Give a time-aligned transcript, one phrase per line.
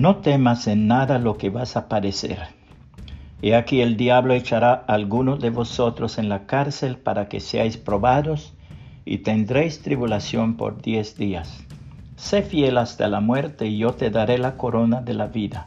[0.00, 2.38] No temas en nada lo que vas a padecer.
[3.42, 7.76] He aquí el diablo echará a algunos de vosotros en la cárcel para que seáis
[7.76, 8.54] probados
[9.04, 11.66] y tendréis tribulación por diez días.
[12.16, 15.66] Sé fiel hasta la muerte y yo te daré la corona de la vida.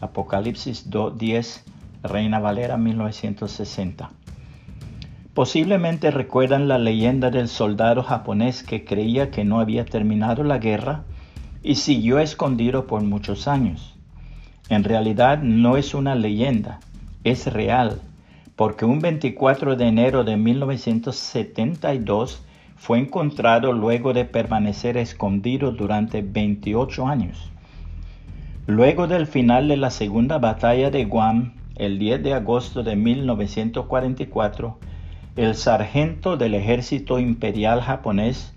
[0.00, 1.64] Apocalipsis 2.10,
[2.04, 4.10] Reina Valera 1960.
[5.34, 11.04] Posiblemente recuerdan la leyenda del soldado japonés que creía que no había terminado la guerra
[11.64, 13.96] y siguió escondido por muchos años.
[14.68, 16.78] En realidad no es una leyenda,
[17.24, 18.00] es real,
[18.54, 22.44] porque un 24 de enero de 1972
[22.76, 27.50] fue encontrado luego de permanecer escondido durante 28 años.
[28.66, 34.78] Luego del final de la segunda batalla de Guam, el 10 de agosto de 1944,
[35.36, 38.52] el sargento del ejército imperial japonés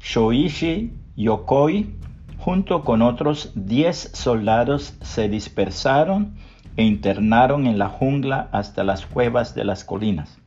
[0.00, 2.05] Shoichi Yokoi
[2.46, 6.36] junto con otros 10 soldados se dispersaron
[6.76, 10.38] e internaron en la jungla hasta las cuevas de las colinas.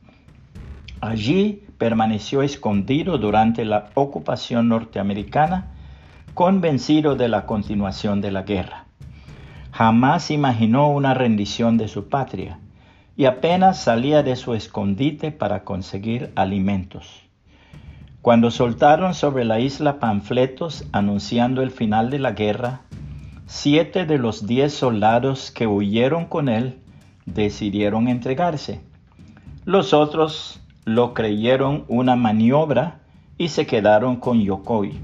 [1.02, 5.74] Allí permaneció escondido durante la ocupación norteamericana,
[6.32, 8.86] convencido de la continuación de la guerra.
[9.70, 12.60] Jamás imaginó una rendición de su patria
[13.14, 17.29] y apenas salía de su escondite para conseguir alimentos.
[18.22, 22.82] Cuando soltaron sobre la isla panfletos anunciando el final de la guerra,
[23.46, 26.80] siete de los diez soldados que huyeron con él
[27.24, 28.82] decidieron entregarse.
[29.64, 33.00] Los otros lo creyeron una maniobra
[33.38, 35.00] y se quedaron con Yokoi.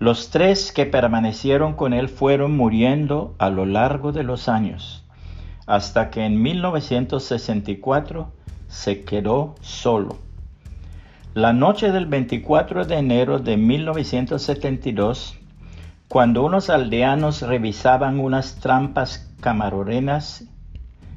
[0.00, 5.04] Los tres que permanecieron con él fueron muriendo a lo largo de los años,
[5.66, 8.32] hasta que en 1964
[8.66, 10.23] se quedó solo.
[11.34, 15.36] La noche del 24 de enero de 1972,
[16.06, 20.44] cuando unos aldeanos revisaban unas trampas camarorenas,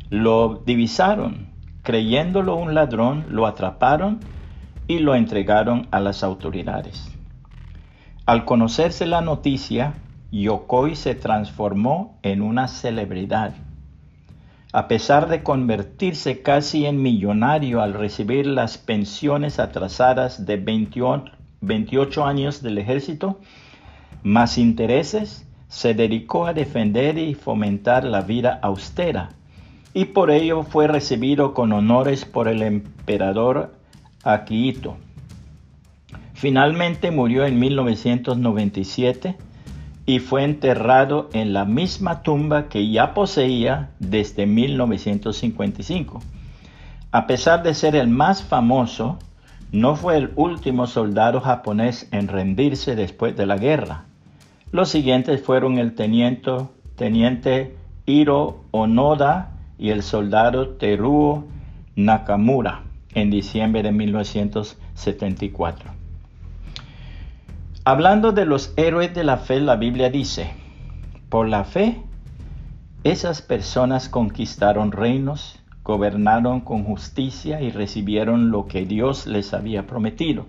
[0.10, 1.50] lo divisaron.
[1.84, 4.20] Creyéndolo un ladrón, lo atraparon
[4.88, 7.16] y lo entregaron a las autoridades.
[8.26, 9.94] Al conocerse la noticia,
[10.32, 13.54] Yokoi se transformó en una celebridad
[14.74, 22.62] a pesar de convertirse casi en millonario al recibir las pensiones atrasadas de 28 años
[22.62, 23.40] del ejército,
[24.24, 29.30] más intereses, se dedicó a defender y fomentar la vida austera,
[29.94, 33.74] y por ello fue recibido con honores por el emperador
[34.24, 34.98] Akihito.
[36.34, 39.38] Finalmente murió en 1997
[40.08, 46.22] y fue enterrado en la misma tumba que ya poseía desde 1955.
[47.12, 49.20] A pesar de ser el más famoso,
[49.74, 54.06] no fue el último soldado japonés en rendirse después de la guerra.
[54.72, 56.52] Los siguientes fueron el teniente,
[56.96, 57.76] teniente
[58.06, 61.44] Hiro Onoda y el soldado Teruo
[61.98, 66.07] Nakamura en diciembre de 1974.
[67.90, 70.52] Hablando de los héroes de la fe, la Biblia dice,
[71.30, 72.02] por la fe,
[73.06, 80.48] esas personas conquistaron reinos, gobernaron con justicia y recibieron lo que Dios les había prometido.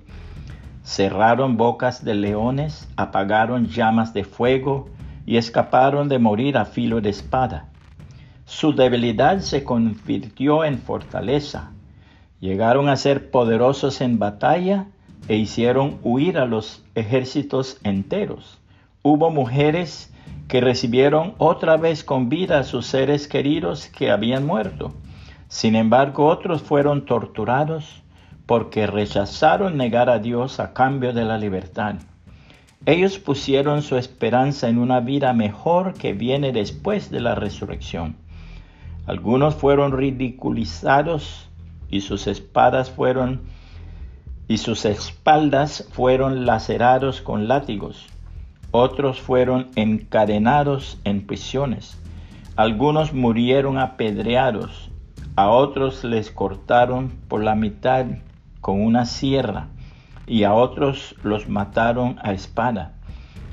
[0.82, 4.88] Cerraron bocas de leones, apagaron llamas de fuego
[5.24, 7.68] y escaparon de morir a filo de espada.
[8.46, 11.70] Su debilidad se convirtió en fortaleza.
[12.40, 14.88] Llegaron a ser poderosos en batalla
[15.28, 18.58] e hicieron huir a los ejércitos enteros.
[19.02, 20.12] Hubo mujeres
[20.48, 24.94] que recibieron otra vez con vida a sus seres queridos que habían muerto.
[25.48, 28.02] Sin embargo, otros fueron torturados
[28.46, 31.96] porque rechazaron negar a Dios a cambio de la libertad.
[32.86, 38.16] Ellos pusieron su esperanza en una vida mejor que viene después de la resurrección.
[39.06, 41.48] Algunos fueron ridiculizados
[41.90, 43.42] y sus espadas fueron
[44.48, 48.06] y sus espaldas fueron lacerados con látigos.
[48.70, 52.00] Otros fueron encadenados en prisiones.
[52.56, 54.90] Algunos murieron apedreados.
[55.36, 58.06] A otros les cortaron por la mitad
[58.60, 59.68] con una sierra
[60.26, 62.94] y a otros los mataron a espada.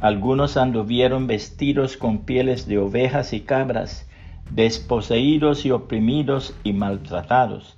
[0.01, 4.07] Algunos anduvieron vestidos con pieles de ovejas y cabras,
[4.50, 7.75] desposeídos y oprimidos y maltratados.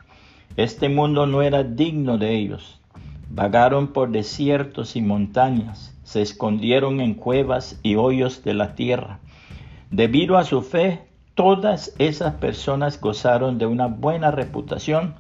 [0.56, 2.77] Este mundo no era digno de ellos
[3.30, 9.20] Vagaron por desiertos y montañas, se escondieron en cuevas y hoyos de la tierra.
[9.92, 11.02] Debido a su fe,
[11.36, 15.16] todas esas personas gozaron de una buena reputación,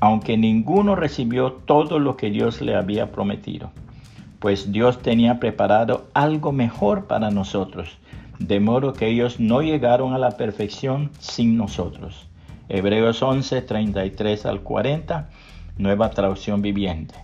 [0.00, 3.70] aunque ninguno recibió todo lo que Dios le había prometido,
[4.40, 7.98] pues Dios tenía preparado algo mejor para nosotros,
[8.38, 12.26] de modo que ellos no llegaron a la perfección sin nosotros.
[12.68, 15.28] Hebreos 11, 33 al 40,
[15.78, 17.23] nueva traducción viviente.